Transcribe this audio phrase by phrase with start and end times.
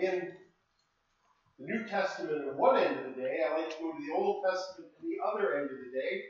[0.00, 0.32] in
[1.58, 3.40] the New Testament at one end of the day.
[3.48, 6.22] I like to go to the Old Testament at the other end of the day.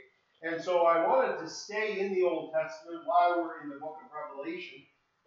[0.43, 3.97] And so I wanted to stay in the Old Testament while we're in the book
[4.05, 4.79] of Revelation.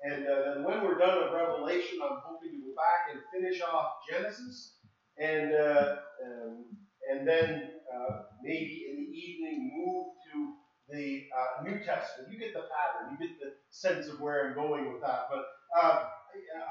[0.03, 3.61] And uh, then when we're done with Revelation, I'm hoping to go back and finish
[3.61, 4.77] off Genesis.
[5.17, 5.95] And, uh,
[6.25, 6.65] um,
[7.11, 10.53] and then uh, maybe in the evening move to
[10.89, 12.31] the uh, New Testament.
[12.31, 15.27] You get the pattern, you get the sense of where I'm going with that.
[15.29, 15.45] But
[15.81, 16.05] uh,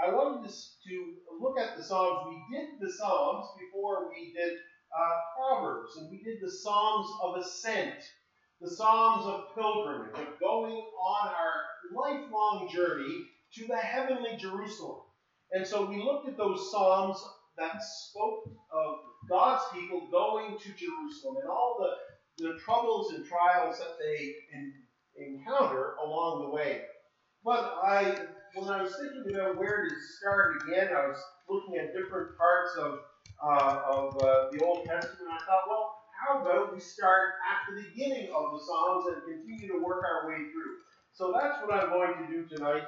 [0.03, 2.27] I wanted to, to look at the Psalms.
[2.29, 7.37] We did the Psalms before we did uh, Proverbs, and we did the Psalms of
[7.37, 7.95] Ascent,
[8.61, 11.55] the Psalms of Pilgrimage, of going on our
[11.95, 15.01] lifelong journey to the heavenly Jerusalem.
[15.53, 17.23] And so we looked at those Psalms
[17.59, 18.97] that spoke of
[19.29, 24.35] God's people going to Jerusalem and all the, the troubles and trials that they
[25.23, 26.83] encounter along the way.
[27.45, 28.17] But I
[28.55, 31.19] when I was thinking about where to start again, I was
[31.49, 33.01] looking at different parts of
[33.43, 35.31] uh, of uh, the Old Testament.
[35.31, 39.69] I thought, well, how about we start at the beginning of the Psalms and continue
[39.73, 40.77] to work our way through?
[41.13, 42.85] So that's what I'm going to do tonight.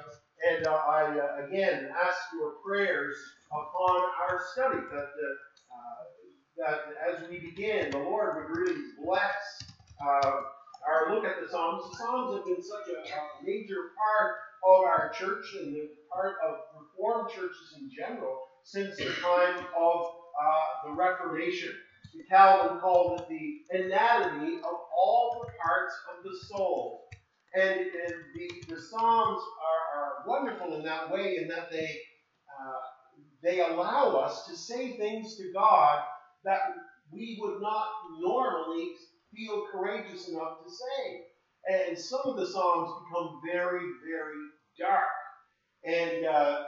[0.51, 3.15] And uh, I uh, again ask your prayers
[3.51, 6.03] upon our study that uh,
[6.57, 9.63] that as we begin, the Lord would really bless
[10.05, 10.31] uh,
[10.87, 11.83] our look at the Psalms.
[11.91, 16.35] The Psalms have been such a, a major part of our church and the part
[16.45, 20.05] of Reformed churches in general since the time of
[20.41, 21.73] uh, the Reformation.
[22.29, 27.07] Calvin called it the anatomy of all the parts of the soul.
[27.55, 31.99] And, and the, the Psalms are, are, wonderful in that way, in that they,
[32.49, 32.79] uh,
[33.43, 36.01] they allow us to say things to God
[36.45, 36.61] that
[37.11, 37.87] we would not
[38.19, 38.93] normally
[39.35, 41.21] feel courageous enough to say.
[41.69, 44.41] And some of the Psalms become very, very
[44.77, 45.09] dark.
[45.85, 46.63] And, uh,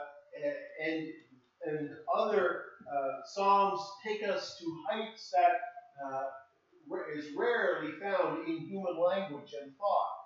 [0.84, 1.08] and,
[1.66, 6.24] and other uh, Psalms take us to heights that uh,
[7.16, 10.16] is rarely found in human language and thought.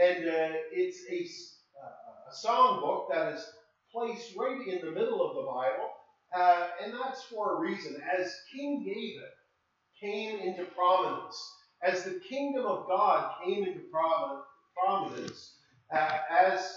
[0.00, 3.44] And uh, it's a, uh, a song book that is
[3.92, 5.90] placed right in the middle of the Bible,
[6.82, 8.00] and that's for a reason.
[8.16, 9.30] As King David
[10.00, 11.36] came into prominence,
[11.82, 13.80] as the kingdom of God came into
[14.74, 15.56] prominence,
[15.92, 16.72] uh, as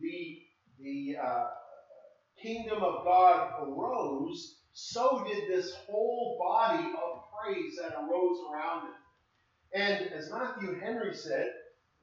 [0.00, 0.42] the,
[0.80, 1.46] the uh,
[2.40, 9.78] kingdom of God arose, so did this whole body of praise that arose around it.
[9.78, 11.52] And as Matthew Henry said,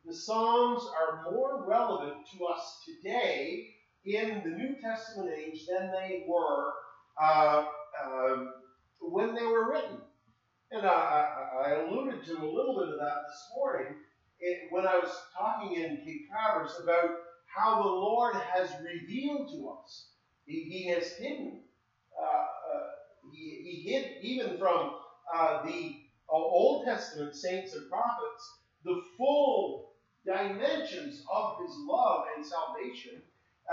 [0.06, 3.76] the Psalms are more relevant to us today
[4.06, 6.72] in the New Testament age than they were
[7.22, 7.66] uh,
[8.02, 8.36] uh,
[9.02, 9.98] when they were written.
[10.72, 11.28] And I,
[11.66, 13.96] I, alluded to a little bit of that this morning
[14.70, 17.10] when I was talking in Cape Traverse about
[17.58, 20.08] how the Lord has revealed to us.
[20.46, 21.62] He, he has hidden.
[22.18, 22.84] Uh, uh,
[23.34, 24.92] he, he, hid even from
[25.34, 25.96] uh, the
[26.30, 28.54] Old Testament saints and prophets
[28.84, 29.92] the full
[30.26, 33.22] dimensions of his love and salvation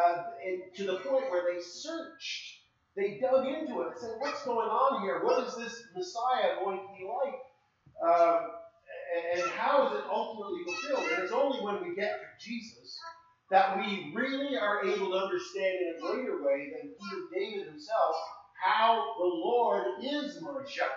[0.01, 2.61] uh, and to the point where they searched.
[2.97, 5.25] They dug into it and said, What's going on here?
[5.25, 7.41] What is this Messiah going to be like?
[8.01, 8.51] Um,
[9.35, 11.13] and how is it ultimately fulfilled?
[11.13, 12.99] And it's only when we get to Jesus
[13.51, 18.17] that we really are able to understand in a greater way than even David himself
[18.63, 20.91] how the Lord is my shepherd.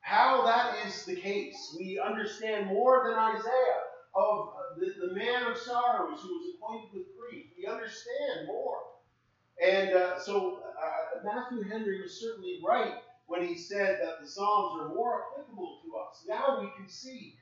[0.00, 1.76] How that is the case.
[1.78, 3.82] We understand more than Isaiah
[4.14, 4.48] of
[4.78, 7.46] the, the man of sorrows who was acquainted with grief.
[7.58, 8.78] We understand more.
[9.62, 12.94] And uh, so uh, Matthew Henry was certainly right
[13.26, 16.24] when he said that the Psalms are more applicable to us.
[16.28, 17.34] Now we can see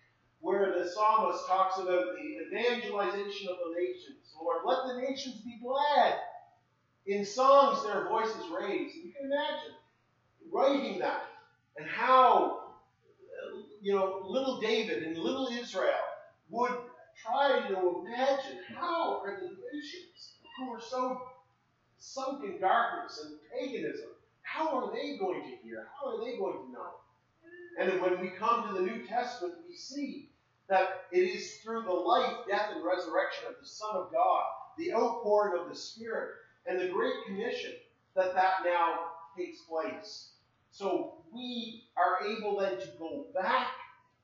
[0.44, 4.18] where the psalmist talks about the evangelization of the nations.
[4.38, 6.16] Lord, let the nations be glad.
[7.06, 8.94] In songs, their voices raised.
[8.94, 9.74] You can imagine
[10.52, 11.22] writing that
[11.78, 12.74] and how,
[13.80, 15.94] you know, little David and little Israel
[16.50, 16.76] would
[17.24, 21.22] try to imagine how are the nations who are so
[21.96, 24.10] sunk in darkness and paganism,
[24.42, 25.88] how are they going to hear?
[25.98, 26.90] How are they going to know?
[27.80, 30.28] And when we come to the New Testament, we see
[30.68, 34.42] that it is through the life, death, and resurrection of the Son of God,
[34.78, 36.30] the outpouring of the Spirit,
[36.66, 37.72] and the Great Commission
[38.14, 39.00] that that now
[39.36, 40.30] takes place.
[40.70, 43.68] So we are able then to go back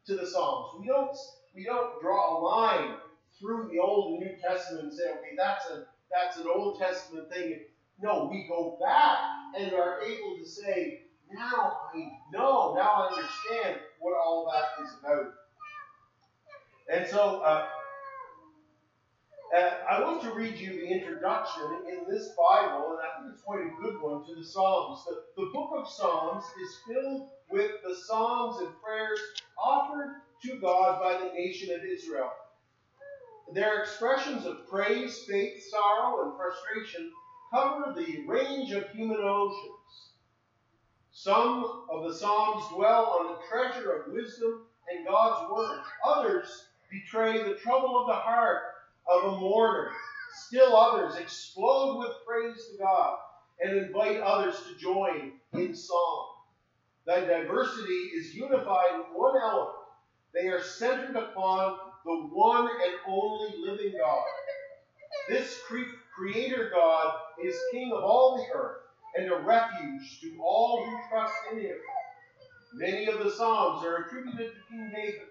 [0.06, 0.80] to the Psalms.
[0.80, 1.16] We don't
[1.54, 2.94] we don't draw a line
[3.38, 7.30] through the Old and New Testament and say, okay, that's a that's an Old Testament
[7.30, 7.60] thing.
[8.02, 9.18] No, we go back
[9.56, 11.02] and are able to say,
[11.32, 15.34] now I know, now I understand what all that is about.
[16.92, 17.66] And so, uh,
[19.56, 23.42] Uh, I want to read you the introduction in this Bible, and I think it's
[23.42, 25.04] quite a good one to the Psalms.
[25.06, 29.18] The, the book of Psalms is filled with the psalms and prayers
[29.58, 32.30] offered to God by the nation of Israel.
[33.52, 37.10] Their expressions of praise, faith, sorrow, and frustration
[37.52, 40.12] cover the range of human emotions.
[41.10, 45.80] Some of the Psalms dwell on the treasure of wisdom and God's word.
[46.06, 48.62] Others betray the trouble of the heart
[49.10, 49.90] of a mourner.
[50.46, 53.18] Still others explode with praise to God
[53.62, 56.28] and invite others to join in song.
[57.06, 59.76] That diversity is unified in one element.
[60.34, 64.24] They are centered upon the one and only living God.
[65.28, 68.78] This cre- Creator God is King of all the earth
[69.16, 71.76] and a refuge to all who trust in Him.
[72.74, 75.28] Many of the Psalms are attributed to King David.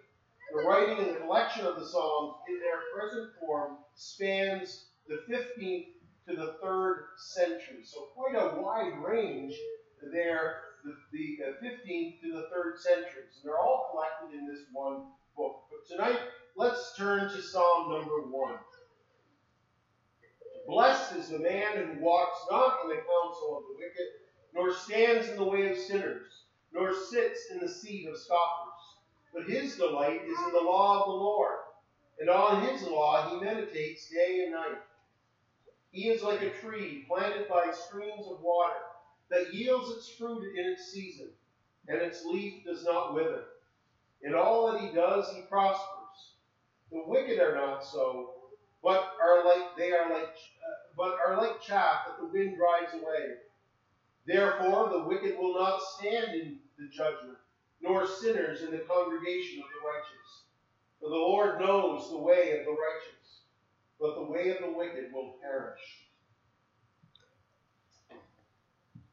[0.51, 5.87] The writing and collection of the Psalms in their present form spans the 15th
[6.27, 7.83] to the 3rd century.
[7.83, 9.53] So quite a wide range
[10.13, 13.41] there, the, the uh, 15th to the 3rd centuries.
[13.41, 15.03] And they're all collected in this one
[15.35, 15.65] book.
[15.69, 16.19] But tonight,
[16.55, 18.53] let's turn to Psalm number 1.
[20.67, 24.07] Blessed is the man who walks not in the counsel of the wicked,
[24.53, 28.68] nor stands in the way of sinners, nor sits in the seat of scoffers.
[29.33, 31.59] But his delight is in the law of the Lord,
[32.19, 34.81] and on his law he meditates day and night.
[35.91, 38.81] He is like a tree planted by streams of water
[39.29, 41.29] that yields its fruit in its season,
[41.87, 43.43] and its leaf does not wither.
[44.21, 46.33] In all that he does, he prospers.
[46.91, 48.33] The wicked are not so,
[48.83, 52.93] but are like they are like uh, but are like chaff that the wind drives
[52.93, 53.35] away.
[54.25, 57.37] Therefore, the wicked will not stand in the judgment,
[57.81, 60.43] nor sinners in the congregation of the righteous.
[60.99, 63.43] For the Lord knows the way of the righteous,
[63.99, 65.79] but the way of the wicked will perish.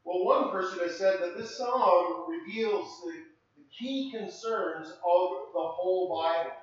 [0.03, 3.13] Well, one person has said that this psalm reveals the,
[3.57, 6.55] the key concerns of the whole Bible,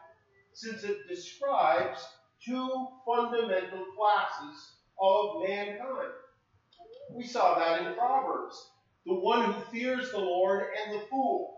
[0.53, 2.07] since it describes
[2.45, 6.13] two fundamental classes of mankind.
[7.11, 8.71] We saw that in Proverbs.
[9.07, 11.54] The one who fears the Lord and the fool.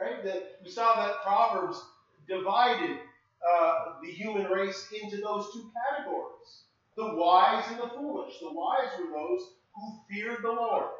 [0.00, 0.24] Right?
[0.24, 1.82] That we saw that Proverbs
[2.26, 2.98] divided
[3.46, 6.62] uh, the human race into those two categories
[6.98, 8.40] the wise and the foolish.
[8.40, 10.90] The wise were those who feared the Lord,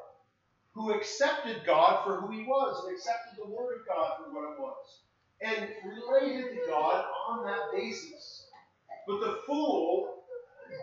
[0.72, 4.52] who accepted God for who he was, and accepted the Word of God for what
[4.52, 5.00] it was,
[5.42, 8.46] and related to God on that basis.
[9.08, 10.22] But the fool,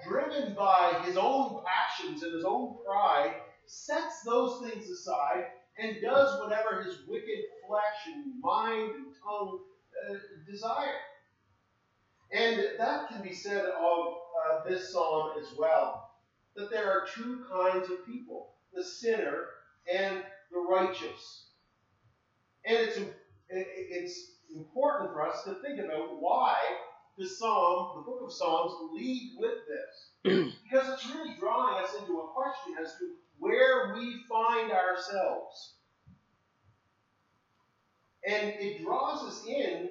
[0.06, 5.46] driven by his own passions and his own pride, sets those things aside
[5.78, 9.60] and does whatever his wicked flesh and mind and tongue
[10.10, 10.16] uh,
[10.50, 11.00] desire.
[12.32, 14.14] And that can be said of
[14.50, 16.12] uh, this psalm as well
[16.56, 19.46] that there are two kinds of people the sinner
[19.94, 20.22] and
[20.52, 21.48] the righteous.
[22.66, 23.00] And it's,
[23.50, 26.56] it's important for us to think about why
[27.18, 30.54] the psalm, the book of Psalms, lead with this.
[30.64, 35.75] because it's really drawing us into a question as to where we find ourselves.
[38.28, 39.90] And it draws us in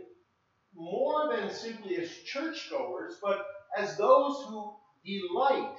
[0.74, 3.46] more than simply as churchgoers, but
[3.76, 5.76] as those who delight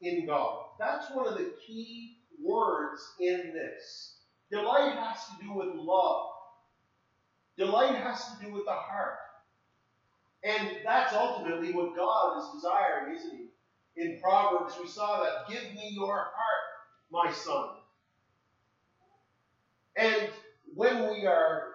[0.00, 0.64] in God.
[0.78, 4.18] That's one of the key words in this.
[4.50, 6.26] Delight has to do with love.
[7.56, 9.18] Delight has to do with the heart.
[10.44, 14.02] And that's ultimately what God is desiring, isn't he?
[14.02, 15.52] In Proverbs, we saw that.
[15.52, 17.70] Give me your heart, my son.
[19.96, 20.30] And
[20.74, 21.74] when we are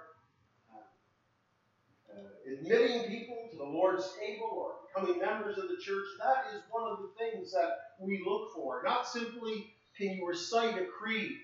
[2.53, 6.89] admitting people to the Lord's table or becoming members of the church, that is one
[6.89, 7.69] of the things that
[7.99, 8.81] we look for.
[8.83, 11.37] Not simply can you recite a creed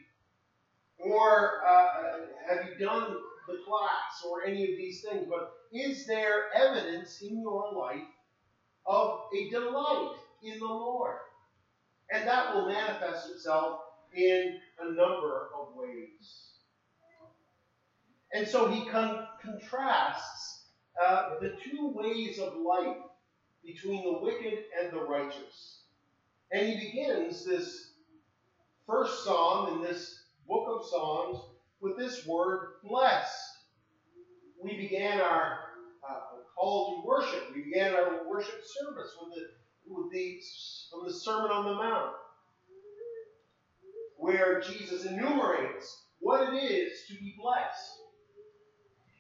[1.00, 1.94] or uh,
[2.48, 3.16] have you done
[3.48, 8.02] the class or any of these things, but is there evidence in your life
[8.86, 11.18] of a delight in the Lord?
[12.12, 13.82] And that will manifest itself
[14.14, 16.50] in a number of ways.
[18.34, 20.59] And so he con- contrasts
[21.04, 22.98] uh, the two ways of life
[23.64, 25.84] between the wicked and the righteous.
[26.52, 27.92] And he begins this
[28.88, 31.40] first psalm in this book of Psalms
[31.80, 33.58] with this word blessed.
[34.62, 35.60] We began our
[36.08, 36.20] uh,
[36.56, 37.56] call to worship.
[37.56, 40.42] We began our worship service with the, with the,
[40.92, 42.14] from the Sermon on the Mount,
[44.18, 47.99] where Jesus enumerates what it is to be blessed.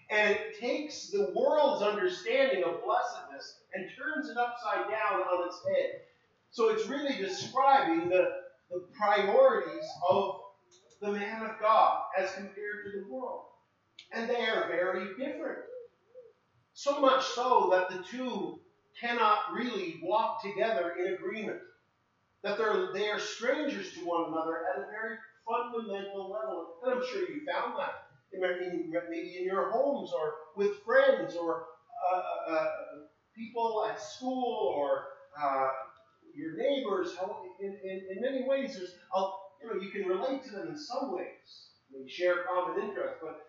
[0.09, 5.61] And it takes the world's understanding of blessedness and turns it upside down on its
[5.67, 6.01] head.
[6.51, 8.27] So it's really describing the,
[8.71, 10.41] the priorities of
[11.01, 13.43] the man of God as compared to the world.
[14.11, 15.59] And they are very different.
[16.73, 18.59] So much so that the two
[18.99, 21.59] cannot really walk together in agreement.
[22.41, 26.75] That they're, they are strangers to one another at a very fundamental level.
[26.83, 31.65] And I'm sure you found that maybe in your homes or with friends or
[32.13, 32.65] uh, uh,
[33.35, 35.05] people at school or
[35.41, 35.67] uh,
[36.35, 37.15] your neighbors.
[37.59, 38.93] In, in, in many ways, there's
[39.61, 41.69] you know you can relate to them in some ways.
[41.91, 43.41] You share common interests, but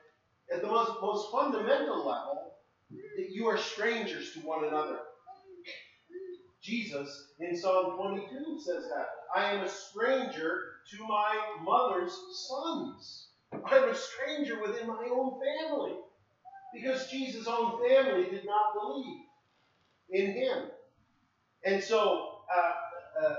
[0.53, 2.55] at the most, most fundamental level,
[2.91, 4.99] that you are strangers to one another.
[6.63, 10.61] Jesus in Psalm 22 says that I am a stranger
[10.91, 12.90] to my mother's sons.
[13.73, 15.97] I'm a stranger within my own family
[16.75, 19.23] because Jesus' own family did not believe
[20.11, 20.71] in him.
[21.65, 23.37] And so uh, uh,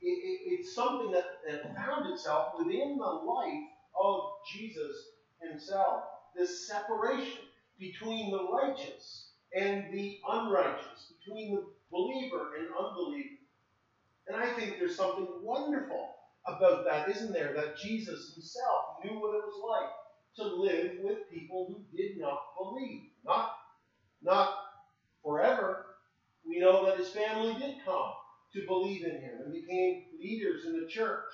[0.00, 3.64] it, it's something that, that found itself within the life
[4.00, 4.20] of
[4.52, 4.96] Jesus
[5.40, 6.04] himself.
[6.36, 7.38] This separation
[7.78, 13.36] between the righteous and the unrighteous, between the believer and unbeliever.
[14.28, 16.17] And I think there's something wonderful
[16.48, 17.52] about that, isn't there?
[17.54, 19.90] That Jesus himself knew what it was like
[20.36, 23.02] to live with people who did not believe.
[23.24, 23.50] Not,
[24.22, 24.54] not
[25.22, 25.86] forever.
[26.46, 28.12] We know that his family did come
[28.54, 31.32] to believe in him and became leaders in the church.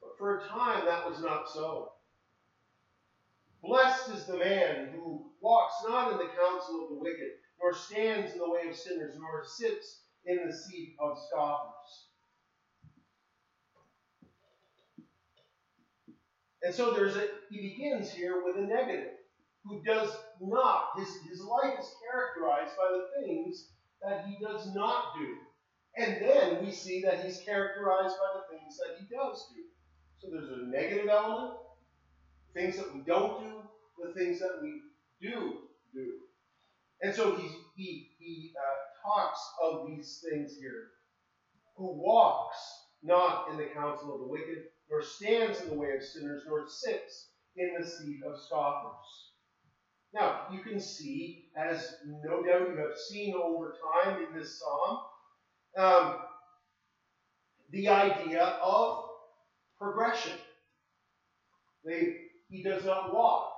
[0.00, 1.92] But for a time, that was not so.
[3.62, 8.32] Blessed is the man who walks not in the counsel of the wicked, nor stands
[8.32, 11.79] in the way of sinners, nor sits in the seat of scoffers.
[16.62, 19.12] And so there's a he begins here with a negative,
[19.64, 23.68] who does not, his, his life is characterized by the things
[24.02, 25.36] that he does not do.
[25.96, 29.62] And then we see that he's characterized by the things that he does do.
[30.18, 31.54] So there's a negative element,
[32.54, 33.62] things that we don't do,
[34.06, 34.80] the things that we
[35.20, 35.58] do
[35.92, 36.12] do.
[37.02, 40.88] And so he, he, he uh, talks of these things here.
[41.76, 42.56] Who walks
[43.02, 46.66] not in the counsel of the wicked, nor stands in the way of sinners, nor
[46.66, 49.30] sits in the seat of scoffers.
[50.12, 54.98] Now, you can see, as no doubt you have seen over time in this psalm,
[55.76, 56.16] um,
[57.70, 59.04] the idea of
[59.78, 60.36] progression.
[61.84, 62.16] They,
[62.48, 63.52] he does not walk,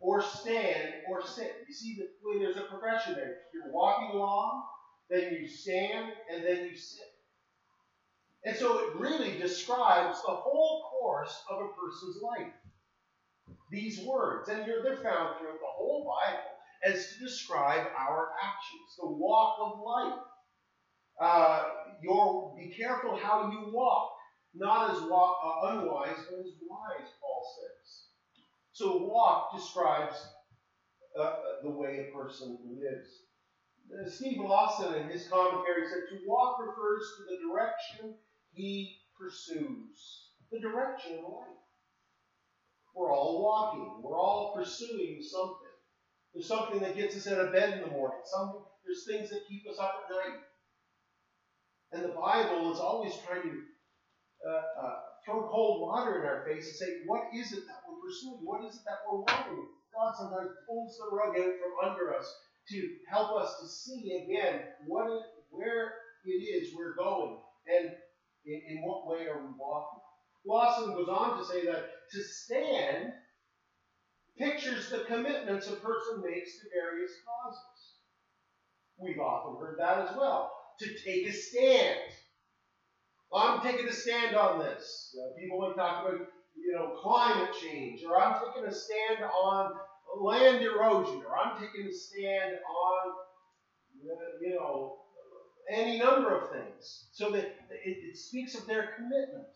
[0.00, 1.54] or stand, or sit.
[1.68, 3.36] You see, the, there's a progression there.
[3.52, 4.64] You're walking along,
[5.10, 7.11] then you stand, and then you sit.
[8.44, 12.52] And so it really describes the whole course of a person's life.
[13.70, 16.50] These words, and they're found throughout the whole Bible
[16.84, 20.20] as to describe our actions, the walk of life.
[21.20, 21.64] Uh,
[22.02, 24.10] your, be careful how you walk,
[24.54, 28.06] not as walk, uh, unwise, but as wise, Paul says.
[28.72, 30.16] So walk describes
[31.18, 33.08] uh, the way a person lives.
[33.92, 38.14] Uh, Steve Lawson, in his commentary, said to walk refers to the direction
[38.52, 41.58] he pursues the direction of life.
[42.94, 44.02] We're all walking.
[44.02, 45.56] We're all pursuing something.
[46.34, 48.20] There's something that gets us out of bed in the morning.
[48.24, 50.40] Something, there's things that keep us up at night.
[51.92, 53.62] And the Bible is always trying to
[54.48, 58.00] uh, uh, throw cold water in our face and say, what is it that we're
[58.00, 58.40] pursuing?
[58.44, 59.68] What is it that we're wanting?
[59.94, 62.26] God sometimes pulls the rug out from under us
[62.68, 65.92] to help us to see again what it, where
[66.24, 67.36] it is we're going.
[67.68, 67.92] And
[68.46, 70.00] in, in what way are we walking?
[70.44, 73.12] Lawson goes on to say that to stand
[74.38, 77.94] pictures the commitments a person makes to various causes.
[78.98, 80.52] We've often heard that as well.
[80.80, 81.98] To take a stand.
[83.34, 85.16] I'm taking a stand on this.
[85.16, 86.20] Uh, people might talk about,
[86.54, 89.72] you know, climate change, or I'm taking a stand on
[90.20, 93.12] land erosion, or I'm taking a stand on,
[94.40, 95.01] you know,
[95.70, 97.06] any number of things.
[97.12, 99.46] So that it, it speaks of their commitment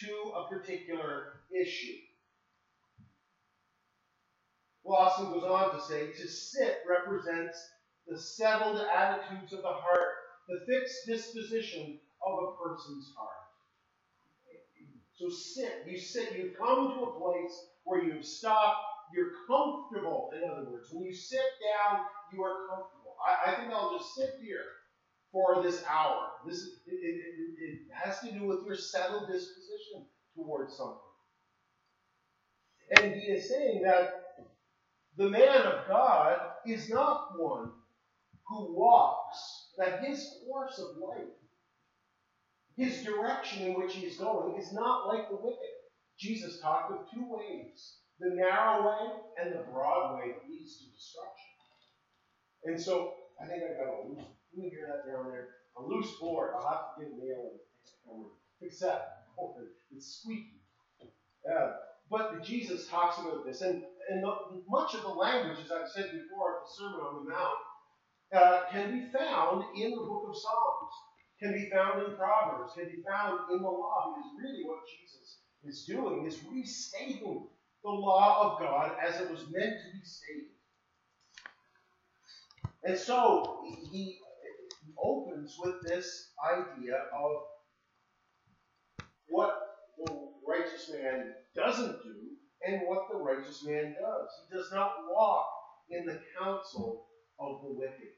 [0.00, 1.96] to a particular issue.
[4.84, 7.58] Lawson goes on to say to sit represents
[8.06, 10.14] the settled attitudes of the heart,
[10.48, 13.32] the fixed disposition of a person's heart.
[15.14, 15.84] So sit.
[15.86, 16.36] You sit.
[16.38, 18.78] You've come to a place where you've stopped.
[19.12, 20.88] You're comfortable, in other words.
[20.92, 23.16] When you sit down, you are comfortable.
[23.26, 24.62] I, I think I'll just sit here
[25.32, 26.28] for this hour.
[26.46, 27.20] This it, it,
[27.58, 30.96] it, has to do with your settled disposition towards something.
[32.96, 34.10] And he is saying that
[35.16, 37.72] The man of God is not one
[38.48, 41.34] who walks, that his course of life,
[42.76, 45.58] his direction in which he is going, is not like the wicked.
[46.18, 50.84] Jesus talked of two ways the narrow way and the broad way that leads to
[50.90, 51.52] destruction.
[52.64, 55.48] And so I think I got a loose, can you hear that down there?
[55.76, 56.50] A loose board.
[56.56, 57.52] I'll have to get a nail
[58.10, 58.24] and
[58.60, 59.66] fix that board.
[59.94, 60.60] It's squeaky.
[62.10, 64.34] But Jesus talks about this, and, and the,
[64.68, 67.58] much of the language, as I've said before, of the Sermon on the Mount,
[68.34, 70.92] uh, can be found in the book of Psalms,
[71.38, 75.38] can be found in Proverbs, can be found in the law, because really what Jesus
[75.64, 77.46] is doing is restating
[77.84, 80.56] the law of God as it was meant to be stated.
[82.84, 84.18] And so he
[85.02, 87.32] opens with this idea of
[89.28, 89.54] what
[89.98, 90.12] the
[90.46, 92.14] righteous man doesn't do
[92.66, 94.28] and what the righteous man does.
[94.48, 95.46] He does not walk
[95.90, 97.06] in the counsel
[97.38, 98.14] of the wicked.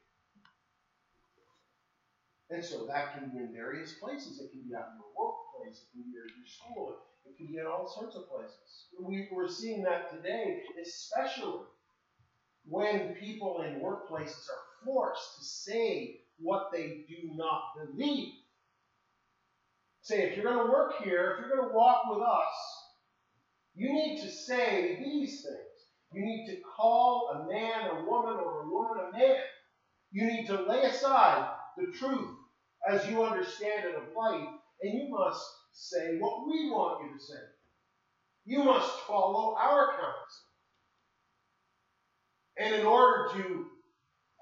[2.50, 4.40] And so that can be in various places.
[4.40, 7.58] It can be at your workplace, it can be at your school, it can be
[7.58, 8.86] in all sorts of places.
[8.98, 11.60] We, we're seeing that today, especially
[12.66, 18.32] when people in workplaces are forced to say what they do not believe.
[20.02, 22.54] Say, if you're going to work here, if you're going to walk with us,
[23.74, 25.56] you need to say these things.
[26.12, 29.36] You need to call a man a woman or a woman a man.
[30.10, 32.36] You need to lay aside the truth
[32.88, 34.48] as you understand it of life,
[34.82, 37.38] and you must say what we want you to say.
[38.44, 40.46] You must follow our counsel.
[42.58, 43.66] And in order to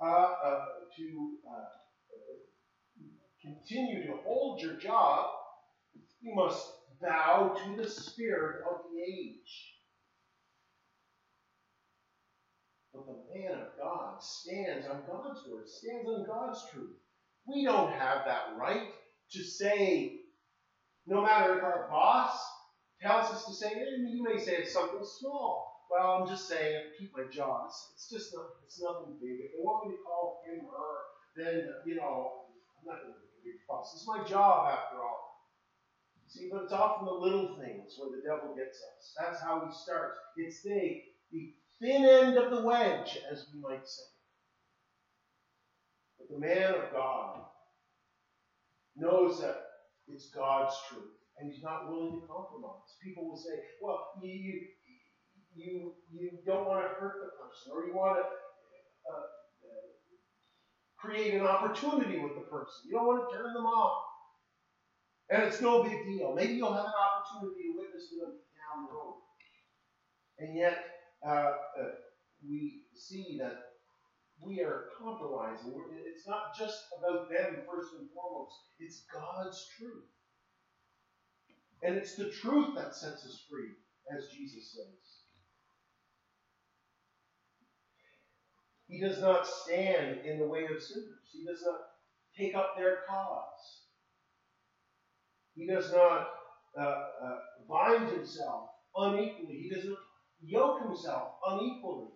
[0.01, 0.05] uh,
[0.45, 0.65] uh,
[0.97, 1.65] to uh,
[3.55, 5.27] continue to hold your job,
[6.21, 6.67] you must
[7.01, 9.75] bow to the spirit of the age.
[12.93, 16.97] But the man of God stands on God's word, stands on God's truth.
[17.47, 18.89] We don't have that right
[19.33, 20.21] to say,
[21.07, 22.39] no matter if our boss
[23.01, 25.87] tells us to say, you may say it's something small.
[25.91, 27.23] Well, I'm just saying, keep my.
[27.23, 29.41] It's, it's just not, it's nothing big.
[29.41, 30.97] If they want me to call him or her,
[31.37, 32.45] then, you know,
[32.81, 33.28] I'm not going to
[33.67, 33.93] fuss.
[33.95, 35.29] It's my job after all.
[36.27, 39.15] See, but it's often the little things where the devil gets us.
[39.19, 40.19] That's how he starts.
[40.37, 41.01] It's the,
[41.33, 44.05] the thin end of the wedge, as we might say.
[46.19, 47.45] But the man of God
[48.97, 49.57] knows that
[50.07, 52.97] it's God's truth, and he's not willing to compromise.
[53.03, 54.67] People will say, well, you,
[55.55, 59.27] you, you don't want to hurt the person, or you want to uh,
[60.99, 62.87] create an opportunity with the person.
[62.87, 64.05] You don't want to turn them off.
[65.31, 66.35] And it's no big deal.
[66.35, 69.21] Maybe you'll have an opportunity to witness to them down the road.
[70.39, 70.85] And yet,
[71.25, 71.95] uh, uh,
[72.43, 73.59] we see that
[74.41, 75.75] we are compromising.
[76.07, 80.05] It's not just about them first and foremost, it's God's truth.
[81.83, 83.71] And it's the truth that sets us free,
[84.17, 85.18] as Jesus says.
[88.89, 91.29] He does not stand in the way of sinners.
[91.31, 91.81] He does not
[92.37, 93.83] take up their cause.
[95.55, 96.29] He does not
[96.79, 99.59] uh, uh, bind himself unequally.
[99.63, 99.97] He doesn't
[100.43, 102.09] yoke himself unequally.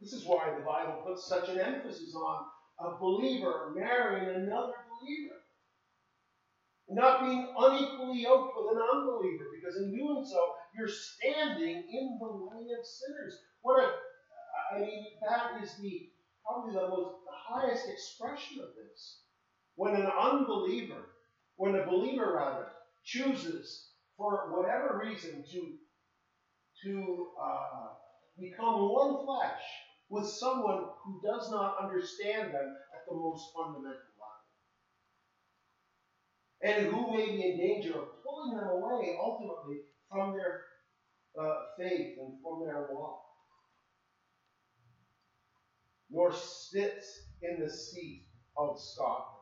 [0.00, 2.46] This is why the Bible puts such an emphasis on
[2.78, 5.36] a believer marrying another believer.
[6.88, 10.40] Not being unequally yoked with an unbeliever, because in doing so,
[10.76, 13.38] you're standing in the way of sinners.
[13.62, 13.92] What a
[14.70, 16.08] I mean, that is the
[16.46, 19.20] probably the most the highest expression of this.
[19.76, 21.06] When an unbeliever,
[21.56, 22.66] when a believer rather,
[23.04, 25.74] chooses for whatever reason to
[26.84, 27.88] to uh,
[28.38, 29.62] become one flesh
[30.08, 34.46] with someone who does not understand them at the most fundamental level,
[36.62, 39.80] and who may be in danger of pulling them away ultimately
[40.10, 40.60] from their
[41.40, 43.29] uh, faith and from their walk
[46.10, 49.36] nor sits in the seat of scoffers.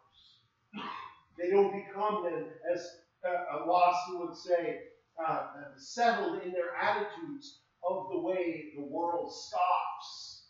[1.38, 2.86] They don't become then, as
[3.26, 4.80] uh, a Lawson would say,
[5.26, 10.46] uh, settled in their attitudes of the way the world scoffs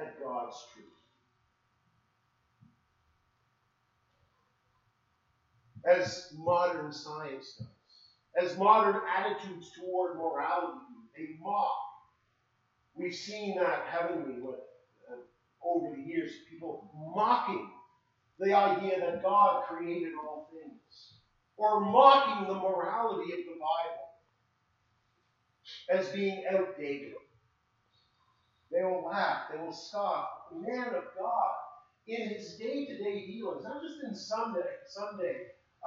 [0.00, 0.86] at God's truth.
[5.86, 10.78] As modern science does, as modern attitudes toward morality
[11.16, 11.72] they mock.
[12.94, 14.56] We've seen that, haven't we, with
[15.64, 17.70] over the years, people mocking
[18.38, 21.14] the idea that God created all things,
[21.56, 24.08] or mocking the morality of the Bible
[25.90, 27.12] as being outdated.
[28.72, 29.50] They will laugh.
[29.52, 30.28] They will scoff.
[30.52, 31.50] The man of God,
[32.06, 35.36] in his day-to-day dealings, not just in Sunday, Sunday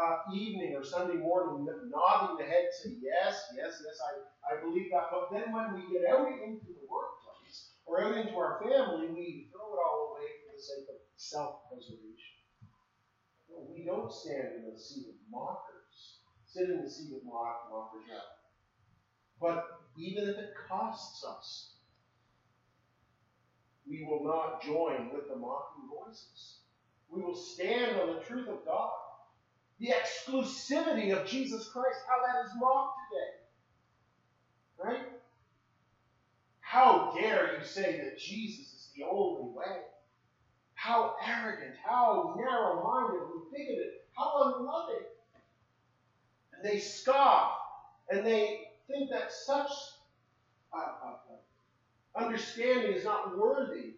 [0.01, 4.91] uh, evening or Sunday morning, nodding the head, saying, yes, yes, yes, I, I believe
[4.91, 5.09] that.
[5.11, 6.72] But then when we get out into
[8.01, 12.39] out into our family, we throw it all away for the sake of self-preservation.
[13.69, 18.07] we don't stand in the seat of mockers, sit in the seat of mock, mockers,
[19.39, 19.65] But
[19.97, 21.75] even if it costs us,
[23.87, 26.59] we will not join with the mocking voices.
[27.09, 28.91] We will stand on the truth of God
[29.79, 33.33] the exclusivity of Jesus Christ, how that is mocked today.
[34.81, 35.12] Right?
[36.73, 39.81] How dare you say that Jesus is the only way?
[40.73, 45.05] How arrogant, how narrow minded and bigoted, how unloving.
[46.51, 47.51] And they scoff
[48.09, 49.69] and they think that such
[50.75, 51.15] uh, uh,
[52.17, 53.93] uh understanding is not worthy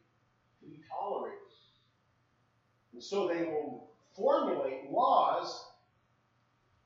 [0.60, 1.40] to be tolerated.
[2.92, 5.66] And so they will formulate laws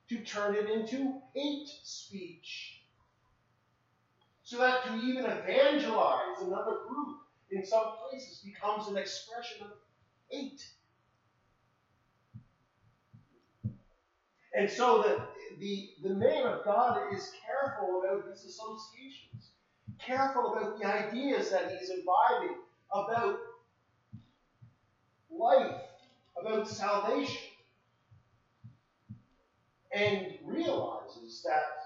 [0.09, 2.78] to turn it into hate speech.
[4.49, 7.17] So that to even evangelize another group
[7.51, 9.73] in some places becomes an expression of
[10.27, 10.59] hate.
[14.55, 15.27] And so the,
[15.59, 16.15] the, the
[16.47, 19.51] of God is careful about his associations,
[19.99, 22.57] careful about the ideas that he's imbibing
[22.91, 23.37] about
[25.29, 25.79] life,
[26.41, 27.51] about salvation
[29.93, 31.78] and realizes that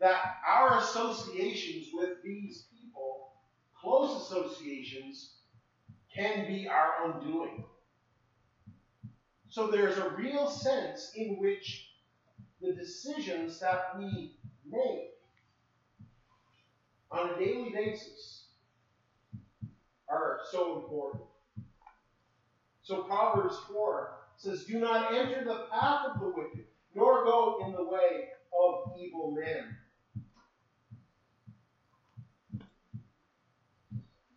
[0.00, 3.32] that our associations with these people,
[3.78, 5.34] close associations,
[6.14, 7.64] can be our undoing.
[9.50, 11.90] So there's a real sense in which
[12.60, 15.10] the decisions that we make
[17.10, 18.44] on a daily basis
[20.08, 21.24] are so important.
[22.82, 27.72] So Proverbs 4 says, Do not enter the path of the wicked, nor go in
[27.72, 29.76] the way of evil men.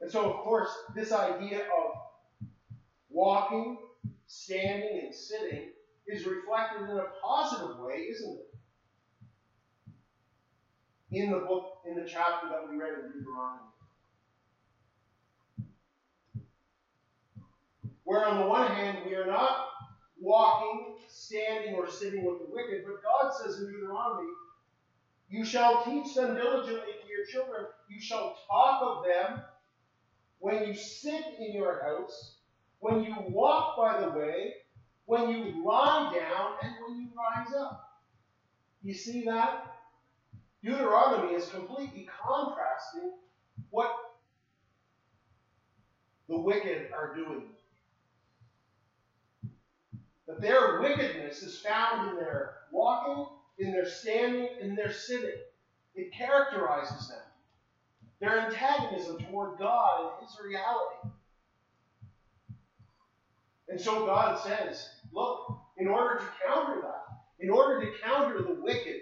[0.04, 1.94] And so, of course, this idea of
[3.10, 3.78] walking,
[4.28, 5.70] standing, and sitting
[6.06, 8.54] is reflected in a positive way, isn't it?
[11.18, 13.62] In the book, in the chapter that we read in Deuteronomy.
[18.04, 19.68] Where on the one hand, we are not
[20.20, 22.84] walking, standing, or sitting with the wicked.
[22.86, 24.28] But God says in Deuteronomy,
[25.30, 27.68] You shall teach them diligently to your children.
[27.88, 29.44] You shall talk of them
[30.44, 32.36] when you sit in your house,
[32.80, 34.56] when you walk by the way,
[35.06, 38.02] when you lie down, and when you rise up.
[38.84, 39.74] You see that?
[40.62, 43.14] Deuteronomy is completely contrasting
[43.70, 43.90] what
[46.28, 47.44] the wicked are doing
[50.28, 53.28] that their wickedness is found in their walking,
[53.60, 55.40] in their standing, in their sitting.
[55.96, 57.33] It characterizes them.
[58.24, 61.14] Their antagonism toward God and His reality.
[63.68, 68.62] And so God says, look, in order to counter that, in order to counter the
[68.62, 69.02] wicked,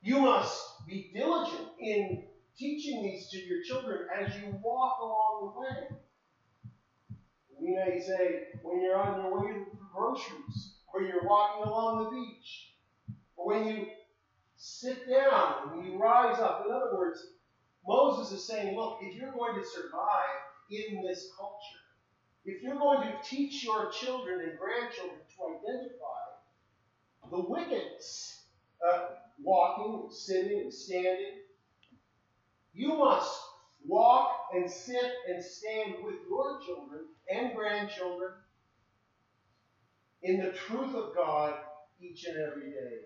[0.00, 2.24] you must be diligent in
[2.58, 6.00] teaching these to your children as you walk along the way.
[7.60, 12.02] You may say, when you're on your way to the groceries, or you're walking along
[12.02, 12.72] the beach,
[13.36, 13.86] or when you
[14.58, 16.64] sit down, when you rise up.
[16.66, 17.28] In other words,
[17.86, 21.54] Moses is saying, look, if you're going to survive in this culture,
[22.44, 26.28] if you're going to teach your children and grandchildren to identify
[27.30, 27.84] the wicked
[28.86, 29.06] uh,
[29.42, 31.34] walking, sitting, and standing,
[32.74, 33.38] you must
[33.86, 38.32] walk and sit and stand with your children and grandchildren
[40.22, 41.54] in the truth of God
[42.00, 42.98] each and every day.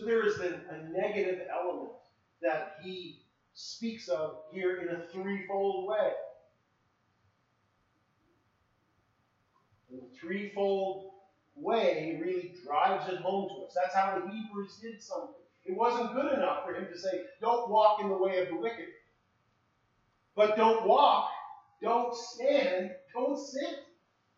[0.00, 1.92] So there is a negative element
[2.40, 3.20] that he
[3.52, 6.12] speaks of here in a threefold way.
[9.90, 11.10] The threefold
[11.54, 13.74] way really drives it home to us.
[13.74, 15.34] That's how the Hebrews did something.
[15.66, 18.56] It wasn't good enough for him to say, don't walk in the way of the
[18.56, 18.86] wicked.
[20.34, 21.28] But don't walk,
[21.82, 23.84] don't stand, don't sit.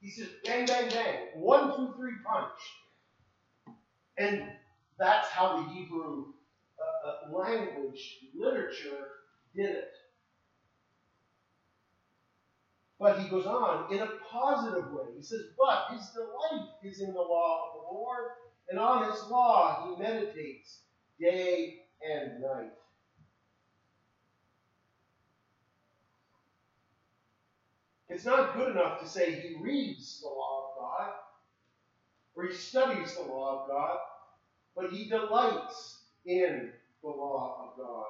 [0.00, 1.18] He says, bang, bang, bang.
[1.36, 2.58] One, two, three, punch.
[4.18, 4.48] And
[5.02, 6.26] that's how the Hebrew
[6.78, 9.08] uh, uh, language, literature
[9.54, 9.92] did it.
[12.98, 15.06] But he goes on in a positive way.
[15.16, 18.24] He says, But his delight is in the law of the Lord,
[18.70, 20.82] and on his law he meditates
[21.18, 22.72] day and night.
[28.08, 31.12] It's not good enough to say he reads the law of God
[32.34, 33.98] or he studies the law of God,
[34.76, 36.70] but he delights in
[37.02, 38.04] the law of God.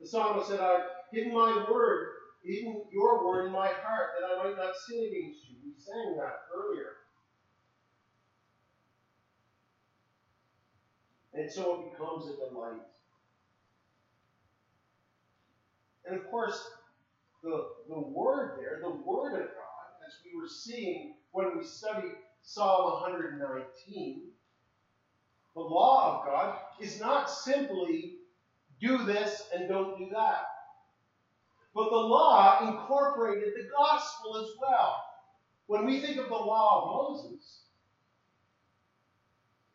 [0.00, 2.08] The psalmist said, I've hidden my word,
[2.44, 5.56] hidden your word in my heart, that I might not sin against you.
[5.64, 6.92] We sang that earlier.
[11.34, 12.82] And so it becomes a delight.
[16.06, 16.58] And of course,
[17.42, 22.14] the, the word there, the word of God, as we were seeing when we studied
[22.42, 24.22] Psalm 119,
[25.58, 28.14] the law of God is not simply
[28.80, 30.44] do this and don't do that.
[31.74, 35.04] But the law incorporated the gospel as well.
[35.66, 37.62] When we think of the law of Moses,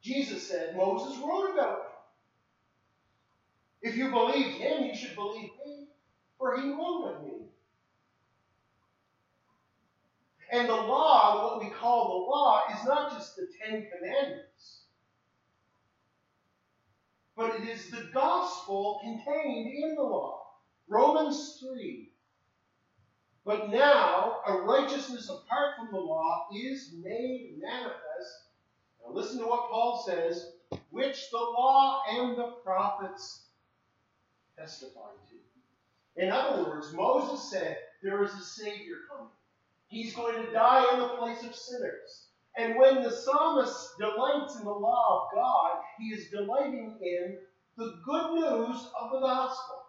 [0.02, 1.80] Jesus said, Moses wrote about
[3.82, 3.90] it.
[3.90, 5.88] If you believed him, you should believe me,
[6.38, 7.48] for he wrote of me.
[10.52, 14.53] And the law, what we call the law, is not just the Ten Commandments,
[17.36, 20.42] but it is the gospel contained in the law.
[20.88, 22.10] Romans 3.
[23.46, 28.48] But now, a righteousness apart from the law is made manifest.
[29.02, 30.52] Now, listen to what Paul says,
[30.92, 33.48] which the law and the prophets
[34.58, 36.24] testify to.
[36.24, 39.32] In other words, Moses said, There is a Savior coming.
[39.88, 42.28] He's going to die in the place of sinners.
[42.58, 47.38] And when the psalmist delights in the law of God, he is delighting in
[47.78, 49.84] the good news of the gospel.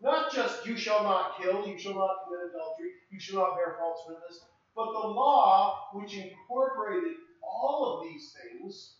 [0.00, 3.76] Not just you shall not kill, you shall not commit adultery, you shall not bear
[3.78, 4.44] false witness,
[4.74, 8.94] but the law which incorporated all of these things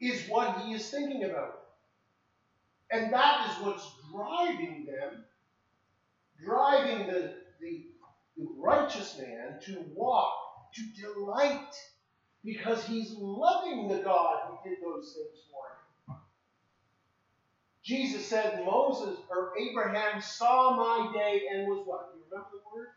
[0.00, 1.60] is what he is thinking about.
[2.90, 5.24] And that is what's driving them,
[6.42, 7.86] driving the, the,
[8.56, 10.32] righteous man to walk,
[10.74, 11.74] to delight,
[12.44, 16.20] because he's loving the God who did those things for him.
[17.82, 22.12] Jesus said, Moses or Abraham saw my day and was what?
[22.12, 22.88] Do You remember the word?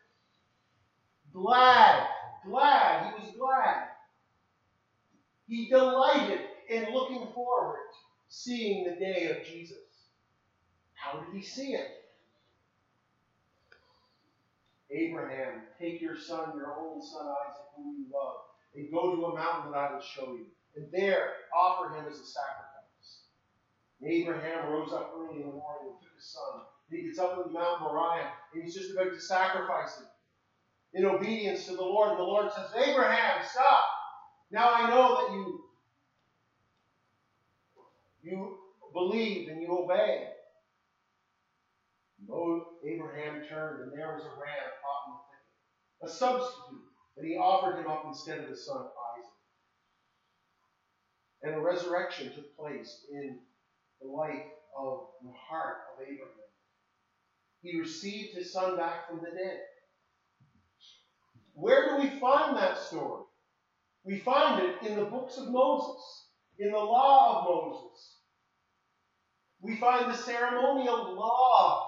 [1.32, 2.06] Glad.
[2.46, 3.14] Glad.
[3.14, 3.88] He was glad.
[5.48, 7.88] He delighted in looking forward,
[8.28, 9.78] seeing the day of Jesus.
[10.94, 12.01] How did he see it?
[14.92, 18.36] Abraham, take your son, your only son Isaac, whom you love,
[18.74, 22.18] and go to a mountain that I will show you, and there offer him as
[22.18, 23.22] a sacrifice.
[24.00, 26.62] And Abraham rose up early in the morning and took his son.
[26.90, 30.06] And he gets up on Mount Moriah, and he's just about to sacrifice him
[30.94, 32.10] in obedience to the Lord.
[32.10, 33.84] And the Lord says, Abraham, stop.
[34.50, 35.64] Now I know that you
[38.22, 38.58] you
[38.92, 40.28] believe and you obey.
[42.84, 45.44] Abraham turned, and there was a ram caught in the thicket,
[46.02, 46.82] a substitute,
[47.16, 49.30] and he offered him up instead of his son Isaac.
[51.42, 53.38] And a resurrection took place in
[54.00, 56.28] the life of the heart of Abraham.
[57.62, 59.60] He received his son back from the dead.
[61.54, 63.24] Where do we find that story?
[64.04, 68.16] We find it in the books of Moses, in the law of Moses.
[69.60, 71.81] We find the ceremonial law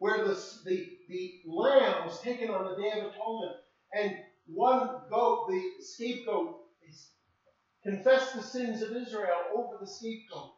[0.00, 0.34] where the,
[0.66, 3.56] the, the lamb was taken on the Day of Atonement,
[3.94, 6.56] and one goat, the scapegoat,
[7.84, 10.52] confessed the sins of Israel over the scapegoat,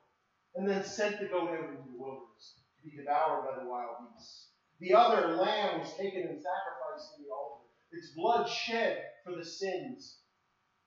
[0.54, 3.96] and then sent the goat out into the wilderness to be devoured by the wild
[4.14, 4.48] beasts.
[4.80, 9.44] The other lamb was taken and sacrificed in the altar, its blood shed for the
[9.44, 10.18] sins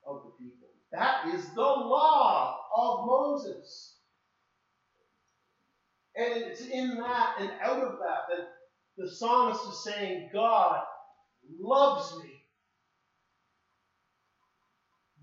[0.08, 0.70] of the people.
[0.92, 3.95] That is the law of Moses.
[6.18, 8.48] And it's in that and out of that that
[8.98, 10.82] the psalmist is saying, God
[11.60, 12.32] loves me.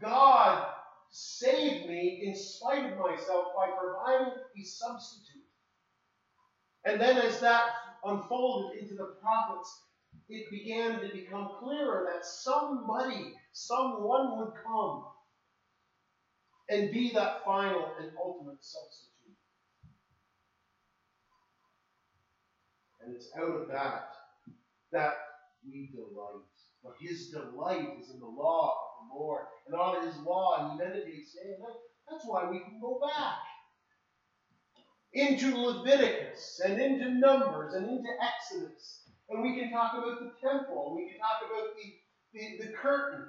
[0.00, 0.66] God
[1.10, 5.42] saved me in spite of myself by providing a substitute.
[6.84, 7.66] And then as that
[8.04, 9.82] unfolded into the prophets,
[10.28, 15.04] it began to become clearer that somebody, someone would come
[16.68, 19.11] and be that final and ultimate substitute.
[23.04, 24.10] And it's out of that
[24.92, 25.14] that
[25.66, 26.46] we delight.
[26.82, 29.44] But his delight is in the law of the Lord.
[29.66, 31.56] And on his law he meditates and.
[32.10, 33.38] That's why we can go back
[35.14, 39.04] into Leviticus and into Numbers and into Exodus.
[39.30, 40.94] And we can talk about the temple.
[40.96, 41.94] We can talk about the,
[42.34, 43.28] the, the curtain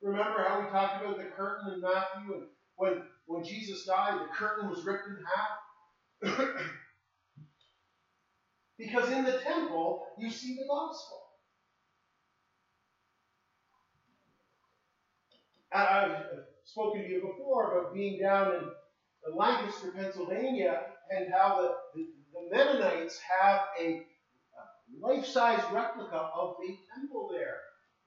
[0.00, 2.34] Remember how we talked about the curtain in Matthew?
[2.34, 6.60] And when, when Jesus died, the curtain was ripped in half?
[8.78, 11.22] because in the temple, you see the gospel.
[15.72, 16.24] I've
[16.64, 22.56] spoken to you before about being down in Lancaster, Pennsylvania, and how the, the, the
[22.56, 24.02] Mennonites have a
[25.00, 27.56] life size replica of the temple there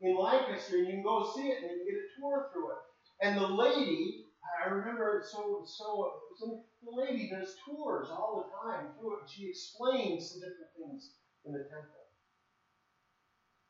[0.02, 2.72] in Lancaster, and you can go see it and you can get a tour through
[2.72, 2.78] it.
[3.22, 4.21] And the lady,
[4.62, 9.30] I remember so so, so the lady does tours all the time through it, and
[9.32, 11.12] she explains the different things
[11.46, 12.02] in the temple.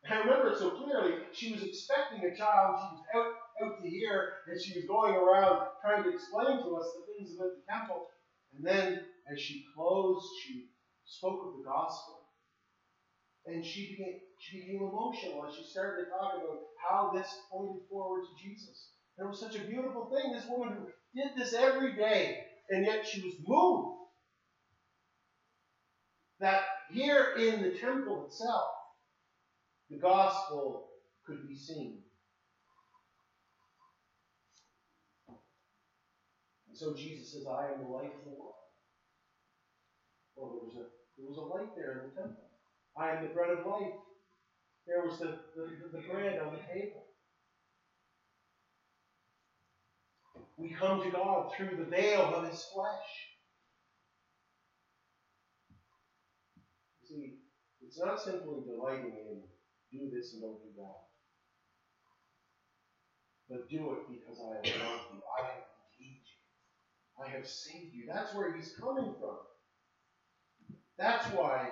[0.10, 1.14] I remember it so clearly.
[1.34, 2.80] She was expecting a child.
[2.80, 6.76] She was out out to here, and she was going around trying to explain to
[6.78, 8.08] us the things about the temple.
[8.54, 9.00] And then,
[9.32, 10.66] as she closed, she
[11.06, 12.16] spoke of the gospel.
[13.48, 17.82] And she became, she became emotional as she started to talk about how this pointed
[17.90, 18.90] forward to Jesus.
[19.18, 20.34] It was such a beautiful thing.
[20.34, 20.88] This woman who
[21.22, 23.98] did this every day, and yet she was moved
[26.40, 28.72] that here in the temple itself,
[29.90, 30.88] the gospel
[31.26, 32.00] could be seen.
[36.68, 38.56] And so Jesus says, I am the light of the world.
[40.36, 40.86] Well, there was a,
[41.18, 42.44] there was a light there in the temple.
[42.98, 43.94] I am the bread of life.
[44.88, 47.11] There was the, the, the bread on the table.
[50.62, 53.10] We come to God through the veil of His flesh.
[57.04, 57.40] See,
[57.82, 59.42] it's not simply delighting in
[59.92, 61.02] do this and don't do that.
[63.50, 65.22] But do it because I have loved you.
[65.38, 65.64] I have
[66.00, 67.26] redeemed you.
[67.26, 68.06] I have saved you.
[68.08, 69.38] That's where He's coming from.
[70.98, 71.70] That's why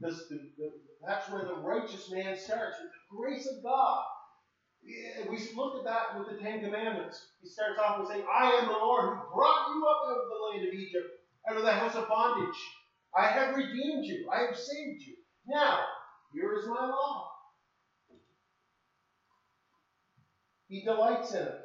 [0.00, 0.70] this, the, the,
[1.04, 4.04] that's where the righteous man starts, with the grace of God.
[4.86, 7.28] We looked at that with the Ten Commandments.
[7.42, 10.28] He starts off with saying, I am the Lord who brought you up out of
[10.30, 11.06] the land of Egypt,
[11.50, 12.58] out of the house of bondage.
[13.16, 14.28] I have redeemed you.
[14.32, 15.14] I have saved you.
[15.46, 15.80] Now,
[16.32, 17.26] here is my law.
[20.68, 21.60] He delights in it.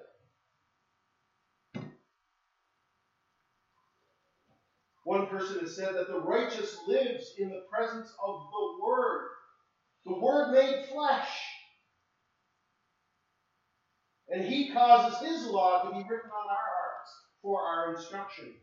[5.05, 9.21] One person has said that the righteous lives in the presence of the Word,
[10.05, 11.51] the Word made flesh.
[14.32, 18.56] And He causes His law to be written on our hearts for our instruction.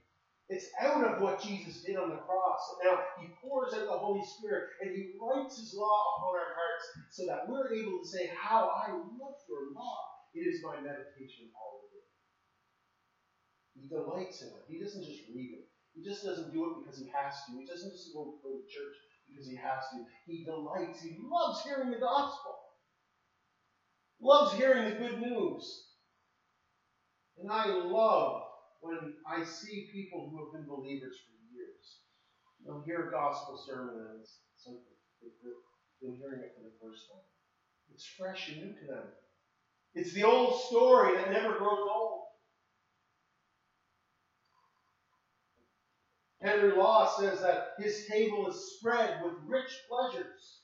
[0.49, 2.61] It's out of what Jesus did on the cross.
[2.73, 6.57] And now He pours out the Holy Spirit and He writes His law upon our
[6.57, 10.09] hearts so that we're able to say, How I love your law.
[10.33, 12.09] It is my meditation all the day.
[13.77, 14.65] He delights in it.
[14.69, 15.69] He doesn't just read it.
[15.95, 17.59] He just doesn't do it because he has to.
[17.59, 18.97] He doesn't just go, go to church
[19.29, 20.07] because he has to.
[20.27, 21.03] He delights.
[21.03, 22.68] He loves hearing the gospel.
[24.21, 25.85] Loves hearing the good news.
[27.39, 28.43] And I love
[28.81, 32.01] when I see people who have been believers for years.
[32.65, 34.83] They'll hear a gospel sermon and it's something
[35.23, 35.31] they've
[36.03, 37.23] been hearing it for the first time.
[37.95, 39.05] It's fresh and new to them.
[39.95, 42.23] It's the old story that never grows old.
[46.41, 50.61] Henry Law says that his table is spread with rich pleasures.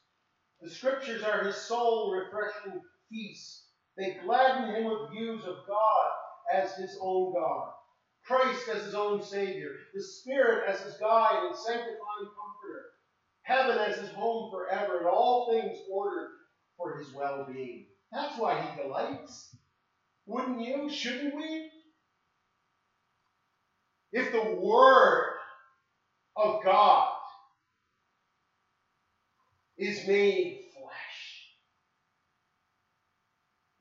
[0.61, 2.81] The scriptures are his soul refreshing
[3.14, 3.62] feast.
[3.96, 6.11] They gladden him with views of God
[6.53, 7.70] as his own God,
[8.24, 12.87] Christ as his own Savior, the Spirit as his guide and sanctifying comforter,
[13.42, 16.31] heaven as his home forever, and all things ordered
[16.77, 17.87] for his well being.
[18.12, 19.55] That's why he delights.
[20.27, 20.90] Wouldn't you?
[20.90, 21.70] Shouldn't we?
[24.12, 25.35] If the Word
[26.37, 27.09] of God
[29.77, 31.48] is made flesh.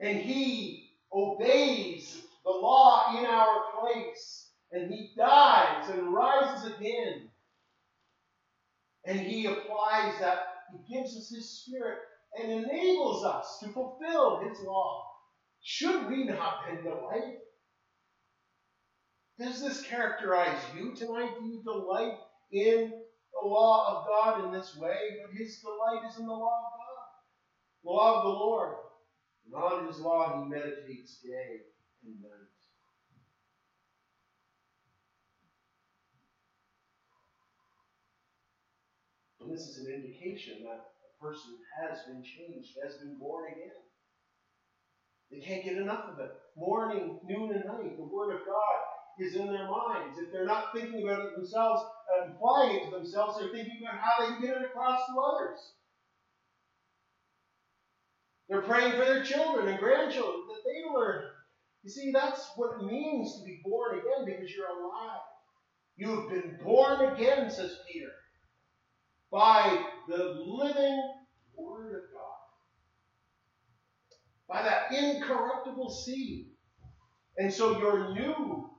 [0.04, 4.50] And he obeys the law in our place.
[4.74, 7.30] And he dies and rises again.
[9.06, 10.40] And he applies that,
[10.72, 12.00] he gives us his spirit
[12.38, 15.06] and enables us to fulfill his law.
[15.62, 17.38] Should we not then delight?
[19.40, 21.30] Does this characterize you tonight?
[21.40, 22.18] Do you delight
[22.52, 22.92] in
[23.42, 26.74] the law of God in this way, but his delight is in the law of
[26.78, 28.76] God, the law of the Lord.
[29.46, 31.62] And on his law he meditates day
[32.06, 32.54] and night.
[39.42, 43.76] And this is an indication that a person has been changed, has been born again.
[45.30, 46.32] They can't get enough of it.
[46.56, 48.80] Morning, noon, and night, the Word of God
[49.20, 50.18] is in their minds.
[50.18, 51.82] If they're not thinking about it themselves,
[52.24, 55.60] applying it to themselves, they're thinking about how they can get it across to others.
[58.50, 61.24] They're praying for their children and grandchildren that they learn.
[61.84, 65.22] You see, that's what it means to be born again because you're alive.
[65.96, 68.12] You have been born again, says Peter,
[69.32, 71.12] by the living
[71.56, 72.40] Word of God,
[74.48, 76.48] by that incorruptible seed.
[77.38, 78.70] And so your new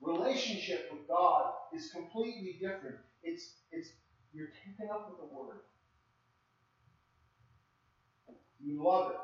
[0.00, 2.96] relationship with God is completely different.
[3.22, 3.90] It's, it's
[4.32, 5.60] you're taken up with the Word.
[8.64, 9.16] You love it.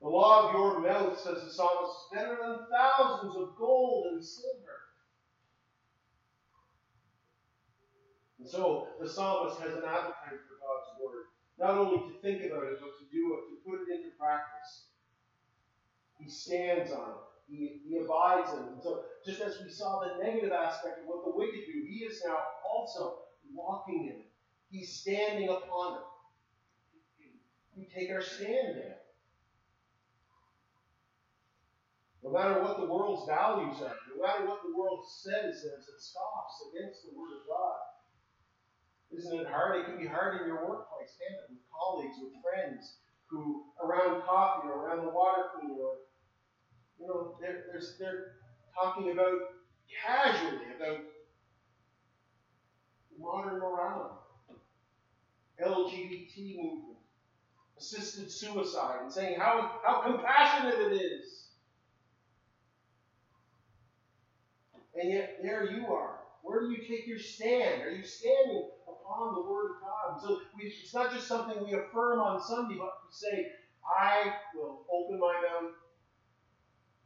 [0.00, 4.24] The law of your mouth, says the psalmist, is better than thousands of gold and
[4.24, 4.80] silver.
[8.38, 11.24] And so the psalmist has an appetite for God's word,
[11.58, 14.86] not only to think about it, but to do it, to put it into practice.
[16.18, 17.24] He stands on it.
[17.50, 18.72] He, he abides in it.
[18.72, 22.04] And so, just as we saw the negative aspect of what the wicked do, he
[22.04, 23.18] is now also
[23.52, 24.30] walking in it.
[24.70, 26.09] He's standing upon it.
[27.80, 29.00] We take our stand it.
[32.22, 35.96] No matter what the world's values are, no matter what the world says as it
[35.96, 37.80] scoffs against the Word of God,
[39.16, 39.80] isn't it hard?
[39.80, 41.48] It can be hard in your workplace, can it?
[41.48, 43.00] With colleagues, with friends,
[43.30, 46.04] who around coffee or around the water cooler,
[47.00, 48.24] you know, they're, they're, they're
[48.76, 49.56] talking about
[49.88, 51.00] casually about
[53.18, 54.20] modern morality,
[55.64, 56.99] LGBT movement,
[57.80, 61.48] assisted suicide, and saying how, how compassionate it is.
[64.94, 66.18] And yet, there you are.
[66.42, 67.82] Where do you take your stand?
[67.82, 70.20] Are you standing upon the Word of God?
[70.20, 73.46] So we, it's not just something we affirm on Sunday, but we say,
[73.98, 75.72] I will open my mouth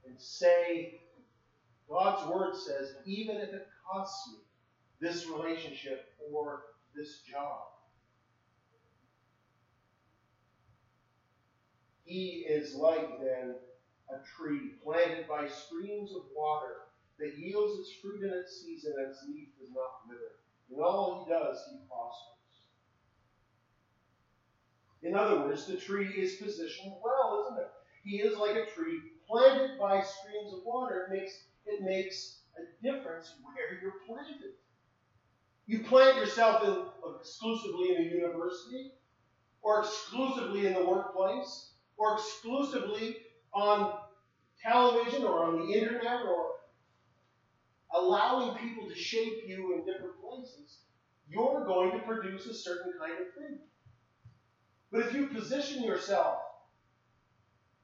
[0.07, 1.01] and say,
[1.89, 4.39] God's Word says, even if it costs me
[5.01, 6.63] this relationship or
[6.97, 7.74] this job.
[12.05, 13.57] He is like then
[14.11, 16.77] a tree planted by streams of water
[17.19, 20.37] that yields its fruit in its season and its leaf does not wither.
[20.71, 22.35] In all he does, he prospers.
[25.03, 27.71] In other words, the tree is positioned well, isn't it?
[28.03, 31.07] He is like a tree planted by streams of water.
[31.07, 34.55] It makes, it makes a difference where you're planted.
[35.67, 36.85] You plant yourself in,
[37.19, 38.93] exclusively in a university,
[39.63, 43.17] or exclusively in the workplace, or exclusively
[43.53, 43.95] on
[44.63, 46.51] television or on the internet or
[47.95, 50.79] allowing people to shape you in different places,
[51.29, 53.59] you're going to produce a certain kind of thing.
[54.91, 56.39] But if you position yourself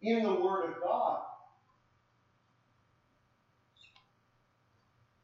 [0.03, 1.21] in the Word of God,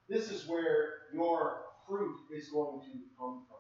[0.08, 3.56] this is where your fruit is going to come from.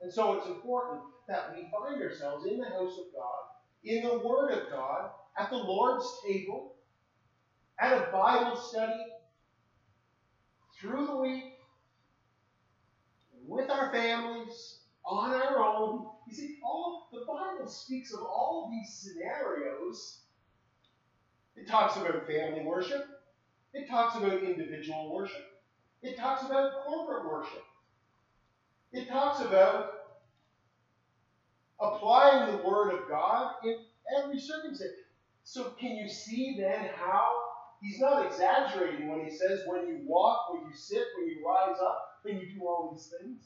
[0.00, 3.53] And so it's important that we find ourselves in the house of God,
[3.84, 6.74] in the Word of God, at the Lord's table,
[7.78, 9.06] at a Bible study,
[10.80, 11.44] through the week,
[13.46, 16.06] with our families, on our own.
[16.26, 20.20] You see, all the Bible speaks of all these scenarios.
[21.56, 23.06] It talks about family worship.
[23.74, 25.44] It talks about individual worship.
[26.02, 27.62] It talks about corporate worship.
[28.92, 29.93] It talks about
[31.80, 33.78] applying the Word of God in
[34.18, 34.92] every circumstance.
[35.44, 37.28] So, can you see then how
[37.82, 41.76] he's not exaggerating when he says, when you walk, when you sit, when you rise
[41.82, 43.42] up, when you do all these things?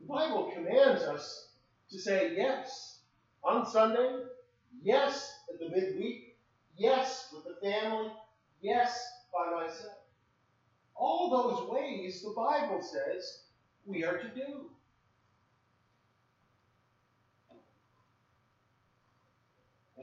[0.00, 1.48] The Bible commands us
[1.90, 3.00] to say yes
[3.42, 4.24] on Sunday,
[4.82, 6.36] yes at the midweek,
[6.76, 8.10] yes with the family,
[8.60, 9.98] yes by myself.
[10.94, 13.44] All those ways the Bible says
[13.84, 14.70] we are to do.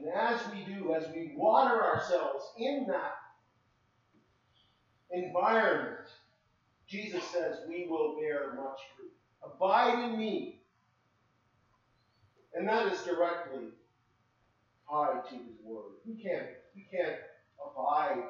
[0.02, 3.14] And as we do, as we water ourselves in that
[5.12, 6.08] environment,
[6.88, 9.12] Jesus says we will bear much fruit.
[9.44, 10.60] Abide in me.
[12.54, 13.68] And that is directly
[14.90, 15.92] tied to his word.
[16.04, 17.16] We can't, we can't
[17.64, 18.24] abide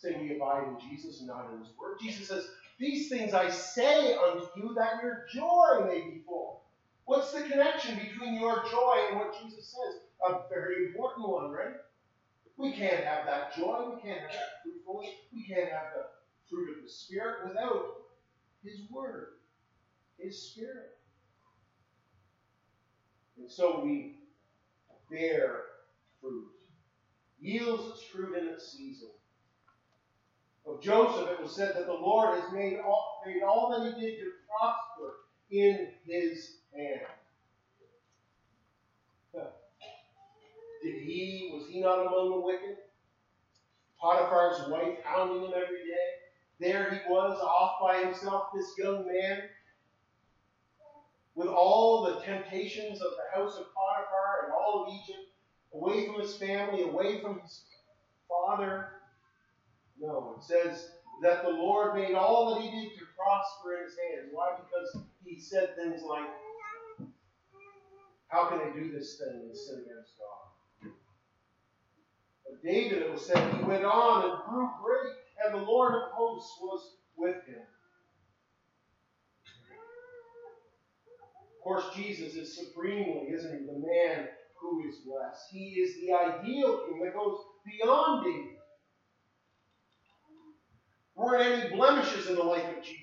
[0.00, 1.98] say we abide in Jesus and not in his word.
[2.00, 2.48] Jesus says,
[2.78, 6.62] These things I say unto you that your joy may be full.
[7.04, 10.00] What's the connection between your joy and what Jesus says?
[10.28, 11.76] A very important one, right?
[12.58, 16.04] We can't have that joy, we can't have that fruitfulness, we can't have the
[16.48, 17.86] fruit of the Spirit without
[18.62, 19.28] His Word,
[20.18, 20.98] His Spirit.
[23.38, 24.18] And so we
[25.10, 25.62] bear
[26.20, 26.48] fruit,
[27.40, 29.08] yields its fruit in its season.
[30.66, 34.00] Of Joseph, it was said that the Lord has made all, made all that he
[34.00, 35.14] did to prosper
[35.50, 37.06] in his hand.
[40.82, 42.76] He was he not among the wicked?
[44.00, 46.10] Potiphar's wife hounding him every day.
[46.58, 49.42] There he was, off by himself, this young man,
[51.34, 55.28] with all the temptations of the house of Potiphar and all of Egypt,
[55.74, 57.62] away from his family, away from his
[58.28, 58.88] father.
[59.98, 60.90] No, it says
[61.22, 64.30] that the Lord made all that he did to prosper in his hands.
[64.32, 64.56] Why?
[64.56, 66.28] Because he said things like,
[68.28, 70.39] How can I do this thing and sin against God?
[72.62, 76.58] David, it was said, he went on and grew great, and the Lord of hosts
[76.60, 77.62] was with him.
[81.58, 84.28] Of course, Jesus is supremely, isn't he, the man
[84.60, 85.42] who is blessed.
[85.50, 88.56] He is the ideal king that goes beyond David.
[91.16, 93.00] There weren't any blemishes in the life of Jesus.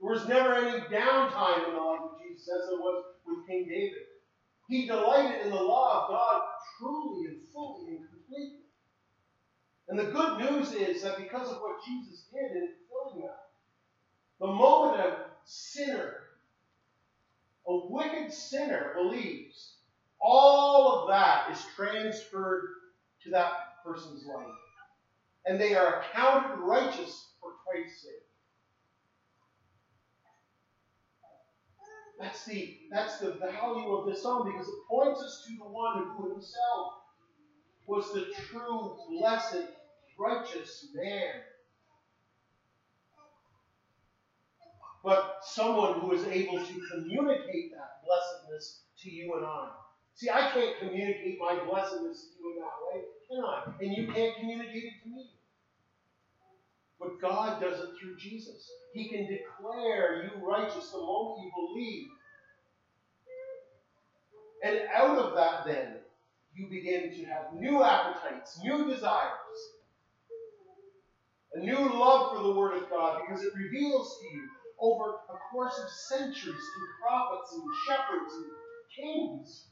[0.00, 3.68] There was never any downtime in the life of Jesus as there was with King
[3.68, 4.06] David.
[4.68, 6.42] He delighted in the law of God
[6.78, 8.57] truly and fully and completely.
[9.88, 13.46] And the good news is that because of what Jesus did in fulfilling that,
[14.38, 16.14] the moment a sinner,
[17.66, 19.76] a wicked sinner, believes,
[20.20, 22.68] all of that is transferred
[23.24, 24.46] to that person's life.
[25.46, 28.12] And they are accounted righteous for Christ's sake.
[32.20, 36.10] That's the, that's the value of this song because it points us to the one
[36.16, 36.94] who himself
[37.86, 39.68] was the true, blessed,
[40.18, 41.34] righteous man.
[45.04, 49.68] But someone who is able to communicate that blessedness to you and I.
[50.14, 53.62] See, I can't communicate my blessedness to you in that way, can I?
[53.80, 55.30] And you can't communicate it to me.
[56.98, 58.68] But God does it through Jesus.
[58.92, 62.08] He can declare you righteous the moment you believe.
[64.64, 65.98] And out of that, then,
[66.52, 69.38] you begin to have new appetites, new desires,
[71.58, 74.48] a new love for the Word of God because it reveals to you
[74.80, 78.46] over a course of centuries through prophets and shepherds and
[78.96, 79.64] kings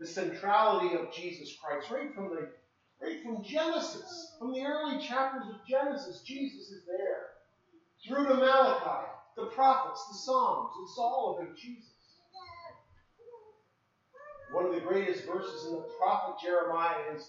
[0.00, 2.48] the centrality of Jesus Christ, right from the
[3.02, 7.26] right from Genesis, from the early chapters of Genesis, Jesus is there.
[8.06, 11.92] Through to Malachi, the prophets, the Psalms, it's all about Jesus.
[14.52, 17.28] One of the greatest verses in the prophet Jeremiah is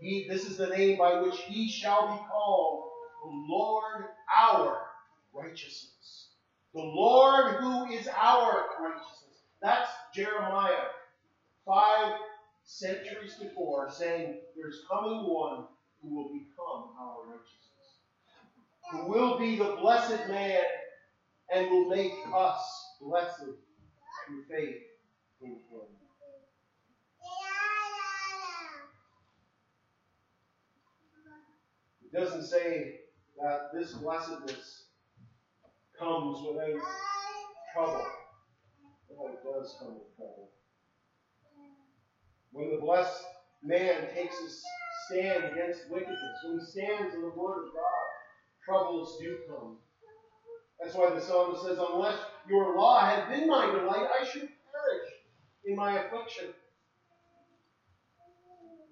[0.00, 2.91] he, this is the name by which he shall be called
[3.22, 4.04] the Lord
[4.36, 4.82] our
[5.32, 6.28] righteousness.
[6.74, 9.42] The Lord who is our righteousness.
[9.60, 10.88] That's Jeremiah
[11.66, 12.14] five
[12.64, 15.64] centuries before, saying, There's coming one
[16.00, 17.98] who will become our righteousness,
[18.90, 20.62] who will be the blessed man
[21.52, 23.44] and will make us blessed
[24.26, 24.82] through faith
[25.40, 25.86] in him.
[32.04, 33.01] It doesn't say
[33.42, 34.84] that this blessedness
[35.98, 36.80] comes without
[37.74, 38.06] trouble.
[39.18, 40.50] Oh, it does come with trouble.
[42.52, 43.24] When the blessed
[43.64, 44.62] man takes his
[45.06, 48.08] stand against wickedness, when he stands in the Word of God,
[48.64, 49.78] troubles do come.
[50.80, 52.18] That's why the psalmist says, Unless
[52.48, 55.10] your law had been my delight, I should perish
[55.64, 56.54] in my affliction.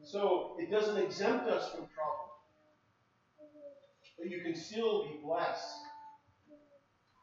[0.03, 2.30] So it doesn't exempt us from trouble.
[4.21, 5.81] But you can still be blessed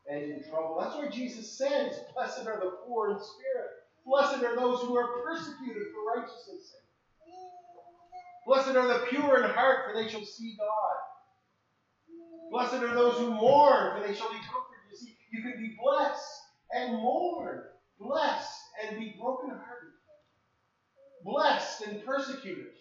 [0.10, 0.78] and in trouble.
[0.80, 3.70] That's why Jesus says, Blessed are the poor in spirit.
[4.06, 6.82] Blessed are those who are persecuted for righteousness' sake.
[8.48, 10.98] Blessed are the pure in heart, for they shall see God.
[12.50, 14.90] Blessed are those who mourn, for they shall be comforted.
[14.90, 16.42] You see, you can be blessed
[16.74, 17.64] and mourn,
[18.00, 19.92] blessed and be brokenhearted,
[21.24, 22.77] blessed and persecuted.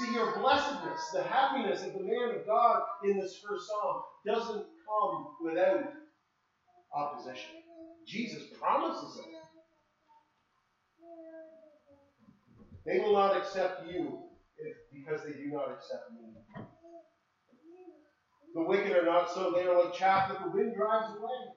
[0.00, 4.64] See, your blessedness, the happiness of the man of God in this first psalm, doesn't
[4.86, 5.92] come without
[6.94, 7.56] opposition.
[8.06, 9.26] Jesus promises it.
[12.86, 14.20] They will not accept you
[14.56, 16.64] if, because they do not accept me.
[18.54, 19.52] The wicked are not so.
[19.52, 21.52] They are like chaff that the wind drives away.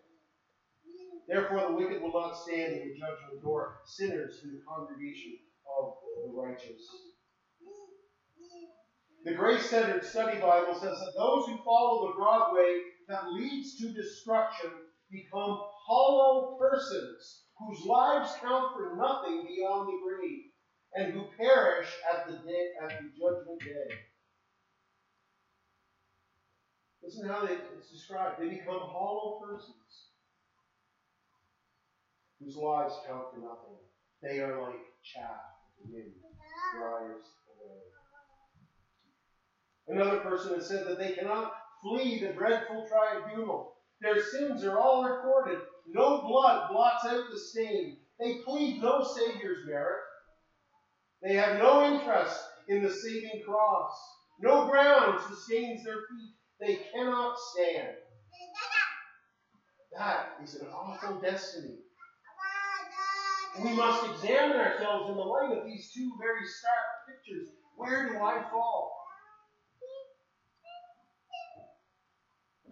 [1.30, 5.38] Therefore, the wicked will not stand in the judgment, nor sinners in the congregation
[5.80, 5.94] of
[6.26, 7.13] the righteous.
[9.24, 13.78] The Grace Centered Study Bible says that those who follow the broad way that leads
[13.80, 14.70] to destruction
[15.10, 20.44] become hollow persons whose lives count for nothing beyond the grave
[20.96, 23.96] and who perish at the day at the judgment day.
[27.02, 28.42] Listen how it's described.
[28.42, 30.10] They become hollow persons
[32.42, 33.78] whose lives count for nothing.
[34.22, 35.48] They are like chaff
[35.80, 36.12] the wind
[36.74, 37.32] drives
[39.88, 43.74] Another person has said that they cannot flee the dreadful tribunal.
[44.02, 45.60] Their sins are all recorded.
[45.88, 47.98] No blood blots out the stain.
[48.20, 50.02] They plead no Savior's merit.
[51.22, 53.94] They have no interest in the saving cross.
[54.40, 56.34] No ground sustains their feet.
[56.60, 57.96] They cannot stand.
[59.98, 61.76] That is an awful destiny.
[63.64, 67.50] We must examine ourselves in the light of these two very stark pictures.
[67.78, 69.03] Where do I fall?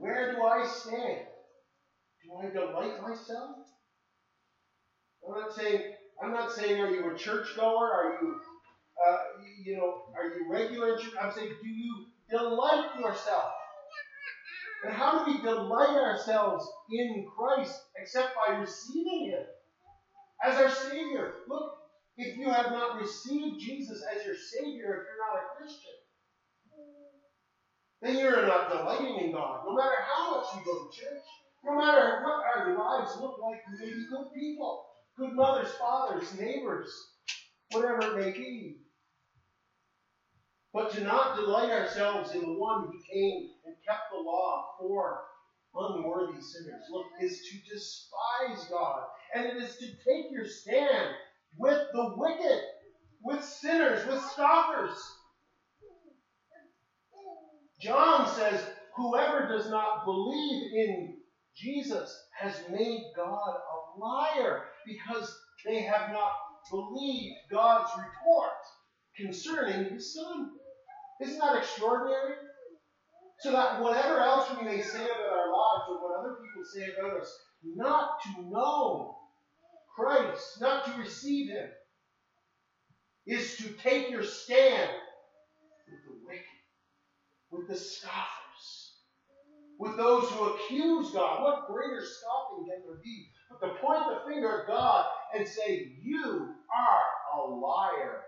[0.02, 1.20] Where do I stand?
[2.24, 3.58] Do I delight myself?
[5.24, 5.94] I'm not saying
[6.24, 7.92] I'm not saying are you a churchgoer?
[7.94, 8.36] Are you
[9.08, 9.18] uh,
[9.64, 10.98] you know are you regular?
[11.22, 13.52] I'm saying do you delight yourself?
[14.86, 19.46] And how do we delight ourselves in Christ except by receiving Him
[20.44, 21.34] as our Savior?
[21.48, 21.74] Look,
[22.18, 25.91] if you have not received Jesus as your Savior, if you're not a Christian,
[28.02, 29.62] then you're not uh, delighting in God.
[29.66, 31.24] No matter how much you go to church,
[31.64, 34.84] no matter what our lives look like, we may be good people,
[35.18, 36.90] good mothers, fathers, neighbors,
[37.72, 38.78] whatever it may be.
[40.74, 45.20] But to not delight ourselves in the one who came and kept the law for
[45.76, 49.02] unworthy sinners, look, is to despise God.
[49.36, 51.10] And it is to take your stand
[51.58, 52.62] with the wicked,
[53.22, 54.94] with sinners, with scoffers.
[57.82, 58.62] John says,
[58.96, 61.18] Whoever does not believe in
[61.56, 65.34] Jesus has made God a liar because
[65.66, 66.32] they have not
[66.70, 68.52] believed God's report
[69.16, 70.52] concerning his Son.
[71.22, 72.36] Isn't that extraordinary?
[73.40, 76.90] So that whatever else we may say about our lives or what other people say
[76.98, 79.18] about us, not to know
[79.96, 81.70] Christ, not to receive Him,
[83.26, 84.90] is to take your stand
[87.52, 88.96] with the scoffers,
[89.78, 91.44] with those who accuse God.
[91.44, 93.28] What greater scoffing can there be?
[93.50, 98.22] But to point the finger at God and say, You are a liar.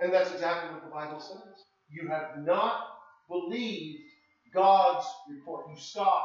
[0.00, 1.64] And that's exactly what the Bible says.
[1.88, 2.88] You have not
[3.28, 4.02] believed
[4.52, 5.66] God's report.
[5.70, 6.24] You scoff.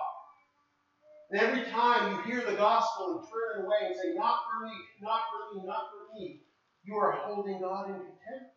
[1.30, 4.66] And every time you hear the gospel and turn it away and say, Not for
[4.66, 6.42] me, not for me, not for me,
[6.84, 8.57] you are holding God in contempt.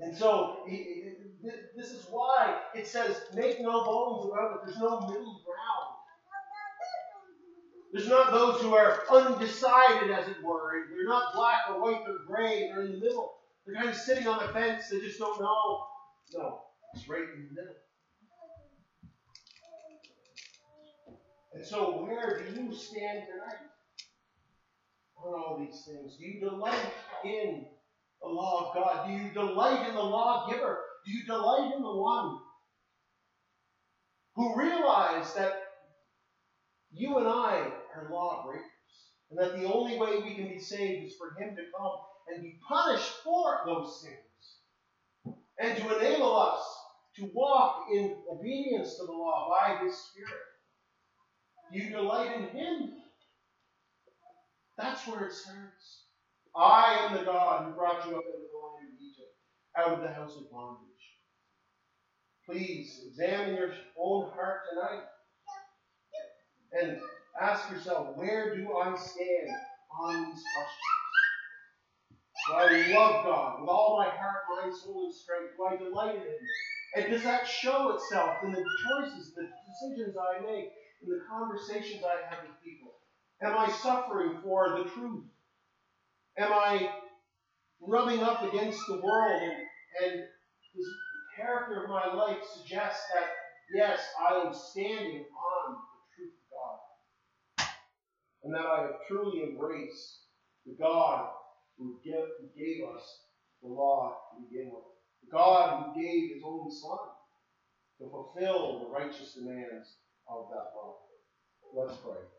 [0.00, 0.64] And so,
[1.76, 4.58] this is why it says, Make no bones about it.
[4.66, 5.98] There's no middle ground.
[7.92, 10.84] There's not those who are undecided, as it were.
[10.90, 13.38] They're not black or white, they're gray, they're in the middle.
[13.66, 15.86] They're kind of sitting on the fence, they just don't know.
[16.34, 16.60] No,
[16.94, 17.74] it's right in the middle.
[21.54, 23.66] And so, where do you stand tonight
[25.16, 26.16] on all these things?
[26.18, 26.92] Do you delight
[27.24, 27.64] in
[28.22, 29.06] the law of God?
[29.06, 30.78] Do you delight in the lawgiver?
[31.04, 32.38] Do you delight in the one
[34.34, 35.52] who realized that
[36.92, 38.64] you and I are lawbreakers,
[39.30, 41.92] and that the only way we can be saved is for Him to come
[42.28, 46.60] and be punished for those sins, and to enable us
[47.16, 50.40] to walk in obedience to the law by His Spirit?
[51.72, 52.92] Do you delight in Him.
[54.78, 55.97] That's where it starts.
[56.58, 59.32] I am the God who brought you up out of the land of Egypt,
[59.76, 60.88] out of the house of bondage.
[62.44, 65.04] Please examine your own heart tonight
[66.72, 66.98] and
[67.40, 69.50] ask yourself, where do I stand
[70.00, 70.88] on these questions?
[72.48, 75.52] Do I love God with all my heart, mind, soul, and strength?
[75.56, 76.38] Do I delight in Him?
[76.96, 82.02] And does that show itself in the choices, the decisions I make, in the conversations
[82.02, 82.94] I have with people?
[83.42, 85.24] Am I suffering for the truth?
[86.38, 86.88] Am I
[87.80, 89.56] rubbing up against the world and,
[90.04, 90.20] and
[90.74, 93.30] does the character of my life suggest that,
[93.74, 96.78] yes, I am standing on the truth of God.
[98.44, 100.20] and that I have truly embraced
[100.64, 101.30] the God
[101.76, 103.02] who, give, who gave us
[103.62, 104.84] the law to begin with.
[105.24, 106.98] The God who gave his only Son
[107.98, 109.96] to fulfill the righteous demands
[110.28, 110.94] of that law.
[111.74, 112.28] Let's pray.